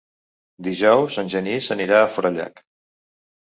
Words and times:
Dijous 0.67 1.17
en 1.25 1.29
Genís 1.35 1.69
anirà 1.77 2.01
a 2.07 2.11
Forallac. 2.17 2.65